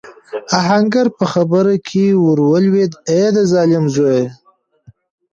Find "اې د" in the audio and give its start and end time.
3.11-3.37